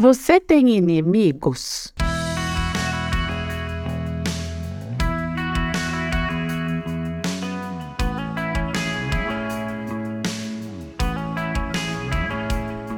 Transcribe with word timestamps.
Você 0.00 0.38
tem 0.38 0.76
inimigos? 0.76 1.92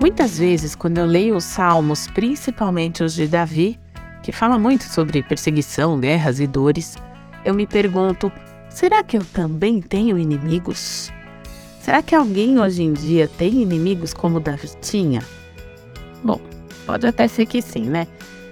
Muitas 0.00 0.38
vezes, 0.38 0.76
quando 0.76 0.98
eu 0.98 1.04
leio 1.04 1.34
os 1.34 1.42
salmos, 1.42 2.06
principalmente 2.06 3.02
os 3.02 3.12
de 3.12 3.26
Davi, 3.26 3.76
que 4.22 4.30
fala 4.30 4.56
muito 4.56 4.84
sobre 4.84 5.20
perseguição, 5.24 5.98
guerras 5.98 6.38
e 6.38 6.46
dores, 6.46 6.94
eu 7.44 7.54
me 7.54 7.66
pergunto: 7.66 8.30
será 8.70 9.02
que 9.02 9.16
eu 9.16 9.24
também 9.24 9.80
tenho 9.82 10.16
inimigos? 10.16 11.12
Será 11.80 12.00
que 12.04 12.14
alguém 12.14 12.60
hoje 12.60 12.84
em 12.84 12.92
dia 12.92 13.26
tem 13.26 13.62
inimigos 13.62 14.14
como 14.14 14.38
Davi 14.38 14.70
tinha? 14.80 15.24
Bom, 16.22 16.40
pode 16.86 17.06
até 17.06 17.26
ser 17.28 17.46
que 17.46 17.60
sim, 17.60 17.84
né? 17.84 18.06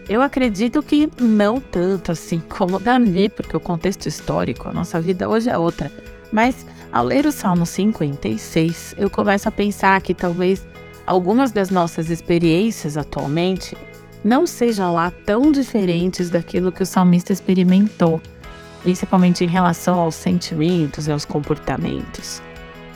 Eu 0.08 0.20
acredito 0.20 0.82
que 0.82 1.09
não 1.20 1.60
tanto 1.60 2.12
assim 2.12 2.40
como 2.40 2.80
Davi, 2.80 3.28
porque 3.28 3.56
o 3.56 3.60
contexto 3.60 4.06
histórico, 4.06 4.68
a 4.68 4.73
nossa 4.73 5.00
vida 5.00 5.28
hoje 5.28 5.48
é 5.48 5.56
outra. 5.56 5.90
Mas 6.32 6.66
ao 6.92 7.04
ler 7.04 7.24
o 7.24 7.32
Salmo 7.32 7.64
56, 7.64 8.96
eu 8.98 9.09
começo 9.09 9.48
a 9.48 9.52
pensar 9.52 10.00
que 10.00 10.12
talvez 10.12 10.66
algumas 11.06 11.52
das 11.52 11.70
nossas 11.70 12.10
experiências 12.10 12.96
atualmente 12.96 13.76
não 14.24 14.46
sejam 14.46 14.92
lá 14.95 15.12
tão 15.24 15.51
diferentes 15.51 16.30
daquilo 16.30 16.73
que 16.73 16.82
o 16.82 16.87
salmista 16.87 17.32
experimentou, 17.32 18.20
principalmente 18.82 19.45
em 19.45 19.48
relação 19.48 19.98
aos 19.98 20.14
sentimentos 20.14 21.06
e 21.06 21.12
aos 21.12 21.24
comportamentos. 21.24 22.42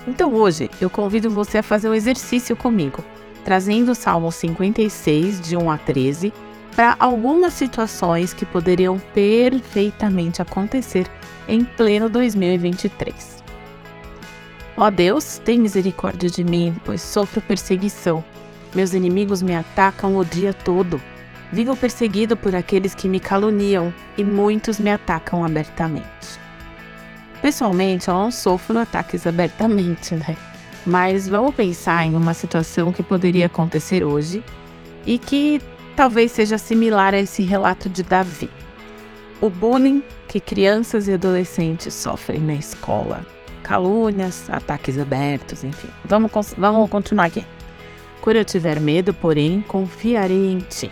Então 0.07 0.35
hoje 0.35 0.71
eu 0.81 0.89
convido 0.89 1.31
você 1.31 1.59
a 1.59 1.63
fazer 1.63 1.89
um 1.89 1.95
exercício 1.95 2.57
comigo, 2.57 3.05
trazendo 3.47 3.93
o 3.93 3.95
Salmo 3.95 4.33
56, 4.33 5.41
de 5.41 5.57
1 5.57 5.71
a 5.71 5.79
13, 5.79 6.33
para 6.75 6.97
algumas 6.99 7.53
situações 7.53 8.35
que 8.35 8.45
poderiam 8.45 8.99
perfeitamente 9.15 10.43
acontecer 10.43 11.07
em 11.47 11.63
pleno 11.63 12.09
2023. 12.09 13.45
Ó 14.77 14.91
Deus, 14.91 15.41
tem 15.45 15.61
misericórdia 15.61 16.29
de 16.29 16.43
mim, 16.43 16.75
pois 16.85 17.01
sofro 17.01 17.41
perseguição. 17.41 18.25
Meus 18.75 18.93
inimigos 18.93 19.43
me 19.43 19.55
atacam 19.55 20.17
o 20.17 20.25
dia 20.25 20.53
todo. 20.53 21.01
Vivo 21.53 21.77
perseguido 21.77 22.37
por 22.37 22.53
aqueles 22.53 22.97
que 22.97 23.09
me 23.09 23.21
caluniam 23.21 23.95
e 24.19 24.25
muitos 24.25 24.81
me 24.81 24.91
atacam 24.91 25.45
abertamente. 25.45 26.41
Pessoalmente, 27.41 28.09
eu 28.09 28.15
não 28.15 28.33
sofro 28.33 28.77
ataques 28.77 29.25
abertamente, 29.25 30.17
né? 30.17 30.37
Mas 30.87 31.29
vamos 31.29 31.55
pensar 31.55 32.07
em 32.07 32.15
uma 32.15 32.33
situação 32.33 32.93
que 32.93 33.03
poderia 33.03 33.47
acontecer 33.47 34.05
hoje 34.05 34.43
e 35.05 35.19
que 35.19 35.61
talvez 35.97 36.31
seja 36.31 36.59
similar 36.59 37.13
a 37.13 37.19
esse 37.19 37.43
relato 37.43 37.89
de 37.89 38.03
Davi. 38.03 38.49
O 39.41 39.51
bullying 39.51 40.03
que 40.29 40.39
crianças 40.39 41.09
e 41.09 41.13
adolescentes 41.13 41.93
sofrem 41.93 42.41
na 42.41 42.55
escola 42.55 43.27
calúnias, 43.67 44.49
ataques 44.49 44.97
abertos, 44.97 45.65
enfim. 45.65 45.89
Vamos, 46.05 46.31
vamos 46.57 46.89
continuar 46.89 47.25
aqui. 47.25 47.45
Quando 48.21 48.37
eu 48.37 48.45
tiver 48.45 48.79
medo, 48.79 49.13
porém, 49.13 49.61
confiarei 49.67 50.53
em 50.53 50.61
ti. 50.61 50.89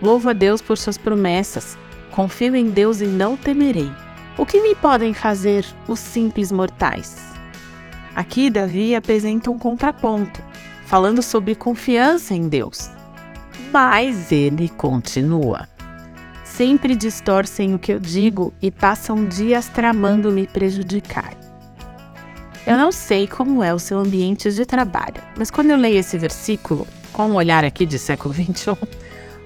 Louvo 0.00 0.30
a 0.30 0.32
Deus 0.32 0.62
por 0.62 0.78
suas 0.78 0.96
promessas. 0.96 1.76
Confio 2.12 2.54
em 2.54 2.70
Deus 2.70 3.00
e 3.00 3.06
não 3.06 3.36
temerei. 3.36 3.90
O 4.36 4.46
que 4.46 4.60
me 4.60 4.76
podem 4.76 5.12
fazer 5.12 5.66
os 5.88 5.98
simples 5.98 6.52
mortais? 6.52 7.16
Aqui, 8.18 8.50
Davi 8.50 8.96
apresenta 8.96 9.48
um 9.48 9.56
contraponto, 9.56 10.42
falando 10.86 11.22
sobre 11.22 11.54
confiança 11.54 12.34
em 12.34 12.48
Deus. 12.48 12.90
Mas 13.72 14.32
ele 14.32 14.68
continua. 14.70 15.68
Sempre 16.42 16.96
distorcem 16.96 17.76
o 17.76 17.78
que 17.78 17.92
eu 17.92 18.00
digo 18.00 18.52
e 18.60 18.72
passam 18.72 19.24
dias 19.24 19.68
tramando 19.68 20.32
me 20.32 20.48
prejudicar. 20.48 21.32
Eu 22.66 22.76
não 22.76 22.90
sei 22.90 23.28
como 23.28 23.62
é 23.62 23.72
o 23.72 23.78
seu 23.78 24.00
ambiente 24.00 24.50
de 24.50 24.66
trabalho, 24.66 25.22
mas 25.36 25.48
quando 25.48 25.70
eu 25.70 25.76
leio 25.76 25.98
esse 25.98 26.18
versículo, 26.18 26.88
com 27.12 27.28
um 27.28 27.36
olhar 27.36 27.64
aqui 27.64 27.86
de 27.86 28.00
século 28.00 28.34
XXI, 28.34 28.76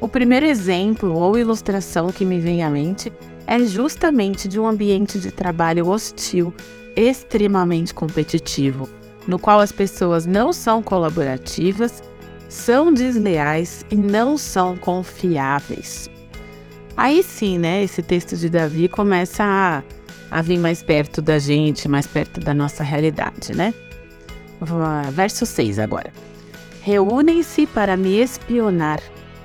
o 0.00 0.08
primeiro 0.08 0.46
exemplo 0.46 1.12
ou 1.14 1.36
ilustração 1.36 2.10
que 2.10 2.24
me 2.24 2.40
vem 2.40 2.62
à 2.62 2.70
mente 2.70 3.12
é 3.46 3.58
justamente 3.58 4.48
de 4.48 4.58
um 4.58 4.66
ambiente 4.66 5.18
de 5.18 5.30
trabalho 5.30 5.88
hostil, 5.88 6.54
extremamente 6.96 7.92
competitivo, 7.94 8.88
no 9.26 9.38
qual 9.38 9.60
as 9.60 9.72
pessoas 9.72 10.26
não 10.26 10.52
são 10.52 10.82
colaborativas, 10.82 12.02
são 12.48 12.92
desleais 12.92 13.84
e 13.90 13.96
não 13.96 14.36
são 14.36 14.76
confiáveis. 14.76 16.10
Aí 16.96 17.22
sim, 17.22 17.58
né, 17.58 17.82
esse 17.82 18.02
texto 18.02 18.36
de 18.36 18.48
Davi 18.50 18.88
começa 18.88 19.42
a 19.44 19.82
a 20.32 20.40
vir 20.40 20.58
mais 20.58 20.82
perto 20.82 21.20
da 21.20 21.38
gente, 21.38 21.86
mais 21.86 22.06
perto 22.06 22.40
da 22.40 22.54
nossa 22.54 22.82
realidade, 22.82 23.54
né? 23.54 23.74
Verso 25.12 25.44
6 25.44 25.78
agora. 25.78 26.10
Reúnem-se 26.80 27.66
para 27.66 27.98
me 27.98 28.18
espionar 28.18 28.98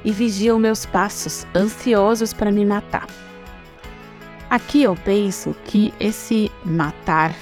e 0.06 0.13
vigiam 0.13 0.57
meus 0.57 0.86
passos, 0.86 1.46
ansiosos 1.53 2.31
para 2.31 2.53
me 2.53 2.66
matar. 2.66 3.06
Aqui 4.50 4.84
eu 4.84 4.96
penso 4.96 5.56
que 5.66 5.94
esse 6.00 6.50
matar 6.63 7.35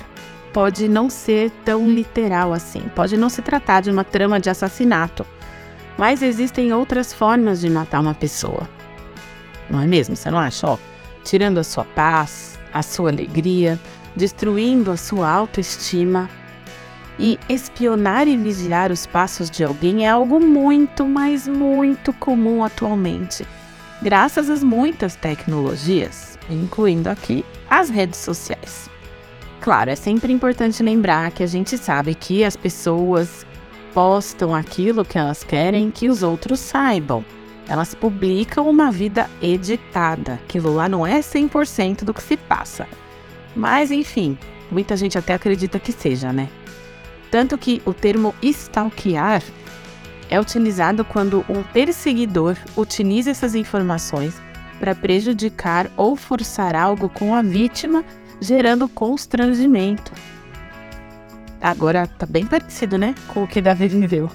pode 0.52 0.88
não 0.88 1.10
ser 1.10 1.52
tão 1.64 1.88
literal 1.88 2.52
assim, 2.52 2.82
pode 2.96 3.16
não 3.16 3.30
se 3.30 3.42
tratar 3.42 3.82
de 3.82 3.92
uma 3.92 4.04
trama 4.04 4.40
de 4.40 4.50
assassinato, 4.50 5.26
mas 5.98 6.24
existem 6.24 6.74
outras 6.74 7.14
formas 7.14 7.62
de 7.62 7.70
matar 7.70 8.00
uma 8.00 8.14
pessoa. 8.14 8.68
Não 9.70 9.82
é 9.82 9.86
mesmo? 9.86 10.16
Você 10.16 10.32
não 10.32 10.40
acha? 10.40 10.68
Ó, 10.68 10.78
tirando 11.24 11.60
a 11.60 11.64
sua 11.64 11.84
paz, 11.84 12.58
a 12.74 12.82
sua 12.82 13.12
alegria, 13.12 13.80
destruindo 14.16 14.92
a 14.92 14.98
sua 14.98 15.30
autoestima. 15.30 16.30
E 17.18 17.40
espionar 17.48 18.28
e 18.28 18.36
vigiar 18.36 18.92
os 18.92 19.06
passos 19.06 19.50
de 19.50 19.64
alguém 19.64 20.06
é 20.06 20.10
algo 20.10 20.40
muito, 20.40 21.06
mas 21.06 21.48
muito 21.48 22.12
comum 22.12 22.62
atualmente, 22.62 23.48
graças 24.02 24.50
às 24.50 24.62
muitas 24.62 25.16
tecnologias, 25.16 26.35
incluindo 26.50 27.10
aqui 27.10 27.46
as 27.70 27.90
redes 27.90 28.20
sociais. 28.20 28.90
Claro, 29.62 29.90
é 29.90 29.96
sempre 29.96 30.32
importante 30.32 30.84
lembrar 30.84 31.32
que 31.32 31.42
a 31.42 31.48
gente 31.48 31.78
sabe 31.78 32.14
que 32.14 32.44
as 32.44 32.56
pessoas 32.56 33.46
postam 33.94 34.54
aquilo 34.54 35.06
que 35.06 35.18
elas 35.18 35.44
querem 35.44 35.90
que 35.90 36.10
os 36.10 36.22
outros 36.22 36.60
saibam. 36.60 37.26
Elas 37.68 37.96
publicam 37.96 38.70
uma 38.70 38.92
vida 38.92 39.30
editada. 39.42 40.34
Aquilo 40.34 40.76
lá 40.76 40.88
não 40.88 41.08
é 41.08 41.20
100% 41.20 42.04
do 42.04 42.14
que 42.14 42.22
se 42.22 42.38
passa. 42.38 42.88
Mas, 43.56 43.90
enfim, 43.90 44.38
muita 44.70 44.96
gente 44.96 45.18
até 45.18 45.34
acredita 45.34 45.80
que 45.80 45.92
seja, 45.92 46.32
né? 46.32 46.50
Tanto 47.32 47.58
que 47.58 47.82
o 47.86 47.94
termo 47.94 48.36
stalkear 48.44 49.42
é 50.30 50.40
utilizado 50.40 51.04
quando 51.04 51.44
um 51.50 51.64
perseguidor 51.64 52.56
utiliza 52.78 53.32
essas 53.32 53.56
informações 53.56 54.40
para 54.80 54.96
prejudicar 54.96 55.90
ou 55.96 56.16
forçar 56.16 56.76
algo 56.76 57.10
com 57.10 57.34
a 57.34 57.42
vítima, 57.42 58.04
gerando 58.40 58.88
constrangimento. 58.88 60.12
Agora 61.62 62.06
tá 62.08 62.26
bem 62.26 62.46
parecido, 62.46 62.98
né, 62.98 63.16
com 63.28 63.44
o 63.44 63.48
que 63.48 63.62
Davi 63.62 63.88
viveu. 63.88 64.30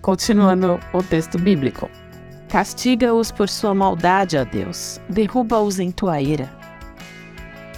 Continuando 0.00 0.80
o 0.92 1.02
texto 1.02 1.38
bíblico. 1.38 1.90
Castiga-os 2.48 3.30
por 3.30 3.48
sua 3.48 3.74
maldade, 3.74 4.38
ó 4.38 4.44
Deus. 4.44 4.98
Derruba-os 5.08 5.78
em 5.78 5.90
tua 5.90 6.20
ira. 6.20 6.50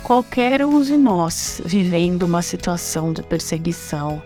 Qualquer 0.03 0.65
um 0.65 0.81
de 0.83 0.97
nós 0.97 1.61
vivendo 1.65 2.23
uma 2.23 2.43
situação 2.43 3.13
de 3.13 3.23
perseguição, 3.23 4.23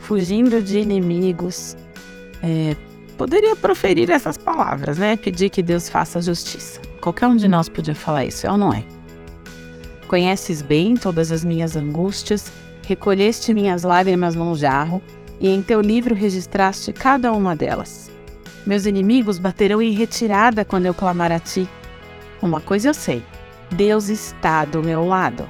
fugindo 0.00 0.60
de 0.60 0.78
inimigos, 0.78 1.76
é, 2.42 2.76
poderia 3.14 3.56
proferir 3.56 4.10
essas 4.10 4.36
palavras, 4.36 4.98
né? 4.98 5.16
Pedir 5.16 5.50
que 5.50 5.62
Deus 5.62 5.88
faça 5.88 6.20
justiça. 6.20 6.80
Qualquer 7.00 7.26
um 7.26 7.36
de 7.36 7.48
nós 7.48 7.68
podia 7.68 7.94
falar 7.94 8.24
isso, 8.24 8.46
é 8.46 8.50
ou 8.50 8.58
não 8.58 8.72
é? 8.72 8.84
Conheces 10.08 10.62
bem 10.62 10.96
todas 10.96 11.32
as 11.32 11.44
minhas 11.44 11.76
angústias, 11.76 12.52
recolheste 12.86 13.54
minhas 13.54 13.82
lágrimas 13.82 14.34
num 14.34 14.54
jarro, 14.54 15.02
e 15.40 15.48
em 15.48 15.62
teu 15.62 15.80
livro 15.80 16.14
registraste 16.14 16.92
cada 16.92 17.32
uma 17.32 17.56
delas. 17.56 18.10
Meus 18.66 18.86
inimigos 18.86 19.38
baterão 19.38 19.82
em 19.82 19.92
retirada 19.92 20.64
quando 20.64 20.86
eu 20.86 20.94
clamar 20.94 21.32
a 21.32 21.38
ti. 21.38 21.68
Uma 22.40 22.60
coisa 22.60 22.88
eu 22.88 22.94
sei: 22.94 23.22
Deus 23.70 24.08
está 24.08 24.64
do 24.64 24.82
meu 24.82 25.04
lado. 25.04 25.48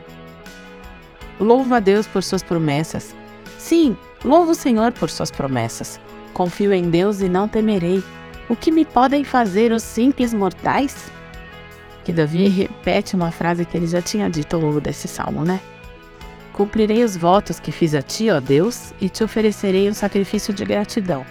Louvo 1.38 1.74
a 1.74 1.80
Deus 1.80 2.06
por 2.06 2.22
suas 2.22 2.42
promessas. 2.42 3.14
Sim, 3.58 3.96
louvo 4.24 4.52
o 4.52 4.54
Senhor 4.54 4.92
por 4.92 5.10
suas 5.10 5.30
promessas. 5.30 6.00
Confio 6.34 6.74
em 6.74 6.90
Deus 6.90 7.22
e 7.22 7.28
não 7.30 7.48
temerei. 7.48 8.04
O 8.46 8.54
que 8.54 8.70
me 8.70 8.84
podem 8.84 9.24
fazer 9.24 9.72
os 9.72 9.82
simples 9.82 10.34
mortais? 10.34 11.10
Que 12.04 12.12
Davi 12.12 12.48
repete 12.48 13.16
uma 13.16 13.30
frase 13.30 13.64
que 13.64 13.74
ele 13.74 13.86
já 13.86 14.02
tinha 14.02 14.28
dito 14.28 14.54
ao 14.54 14.60
longo 14.60 14.82
desse 14.82 15.08
salmo, 15.08 15.42
né? 15.42 15.58
Cumprirei 16.52 17.02
os 17.02 17.16
votos 17.16 17.58
que 17.58 17.72
fiz 17.72 17.94
a 17.94 18.02
ti, 18.02 18.28
ó 18.30 18.38
Deus, 18.38 18.92
e 19.00 19.08
te 19.08 19.24
oferecerei 19.24 19.88
um 19.88 19.94
sacrifício 19.94 20.52
de 20.52 20.66
gratidão 20.66 21.24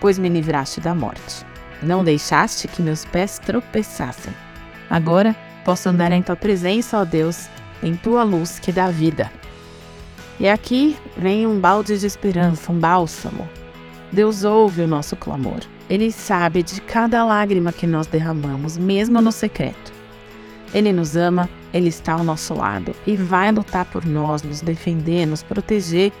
pois 0.00 0.18
me 0.18 0.28
livraste 0.28 0.80
da 0.80 0.94
morte. 0.94 1.44
Não 1.82 2.04
deixaste 2.04 2.68
que 2.68 2.82
meus 2.82 3.04
pés 3.04 3.38
tropeçassem. 3.38 4.32
Agora 4.88 5.34
posso 5.64 5.88
andar 5.88 6.12
em 6.12 6.22
tua 6.22 6.36
presença, 6.36 6.98
ó 6.98 7.04
Deus, 7.04 7.48
em 7.82 7.94
tua 7.96 8.22
luz 8.22 8.58
que 8.58 8.72
dá 8.72 8.88
vida. 8.88 9.30
E 10.38 10.48
aqui 10.48 10.96
vem 11.16 11.46
um 11.46 11.58
balde 11.58 11.98
de 11.98 12.06
esperança, 12.06 12.70
um 12.70 12.78
bálsamo. 12.78 13.48
Deus 14.12 14.44
ouve 14.44 14.82
o 14.82 14.88
nosso 14.88 15.16
clamor. 15.16 15.60
Ele 15.88 16.10
sabe 16.10 16.62
de 16.62 16.80
cada 16.80 17.24
lágrima 17.24 17.72
que 17.72 17.86
nós 17.86 18.06
derramamos, 18.06 18.76
mesmo 18.76 19.20
no 19.20 19.32
secreto. 19.32 19.92
Ele 20.74 20.92
nos 20.92 21.16
ama, 21.16 21.48
ele 21.72 21.88
está 21.88 22.14
ao 22.14 22.24
nosso 22.24 22.54
lado 22.54 22.94
e 23.06 23.16
vai 23.16 23.52
lutar 23.52 23.84
por 23.86 24.04
nós, 24.04 24.42
nos 24.42 24.60
defender, 24.60 25.26
nos 25.26 25.42
proteger 25.42 26.12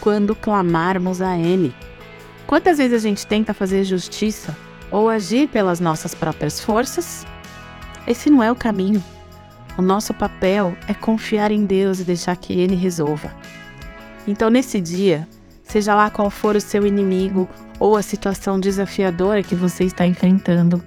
quando 0.00 0.34
clamarmos 0.34 1.20
a 1.20 1.36
Ele. 1.36 1.74
Quantas 2.46 2.78
vezes 2.78 2.94
a 2.94 3.08
gente 3.08 3.26
tenta 3.26 3.54
fazer 3.54 3.84
justiça 3.84 4.56
ou 4.90 5.08
agir 5.08 5.48
pelas 5.48 5.80
nossas 5.80 6.14
próprias 6.14 6.60
forças? 6.60 7.26
Esse 8.06 8.28
não 8.28 8.42
é 8.42 8.50
o 8.50 8.56
caminho. 8.56 9.02
O 9.78 9.82
nosso 9.82 10.12
papel 10.12 10.76
é 10.88 10.92
confiar 10.92 11.50
em 11.50 11.64
Deus 11.64 12.00
e 12.00 12.04
deixar 12.04 12.36
que 12.36 12.52
Ele 12.52 12.74
resolva. 12.74 13.34
Então, 14.26 14.50
nesse 14.50 14.80
dia, 14.80 15.26
seja 15.72 15.94
lá 15.94 16.10
qual 16.10 16.28
for 16.28 16.54
o 16.54 16.60
seu 16.60 16.86
inimigo 16.86 17.48
ou 17.80 17.96
a 17.96 18.02
situação 18.02 18.60
desafiadora 18.60 19.42
que 19.42 19.54
você 19.54 19.84
está 19.84 20.06
enfrentando, 20.06 20.84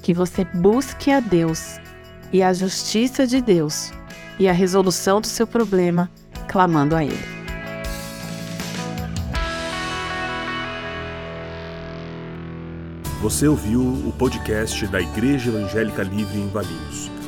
que 0.00 0.14
você 0.14 0.44
busque 0.44 1.10
a 1.10 1.18
Deus 1.18 1.80
e 2.32 2.40
a 2.40 2.52
justiça 2.52 3.26
de 3.26 3.40
Deus 3.40 3.92
e 4.38 4.48
a 4.48 4.52
resolução 4.52 5.20
do 5.20 5.26
seu 5.26 5.44
problema, 5.44 6.08
clamando 6.46 6.94
a 6.94 7.04
Ele. 7.04 7.18
Você 13.20 13.48
ouviu 13.48 13.80
o 13.80 14.14
podcast 14.16 14.86
da 14.86 15.00
Igreja 15.00 15.50
Evangélica 15.50 16.04
Livre 16.04 16.38
em 16.38 16.48
Valinhos. 16.48 17.17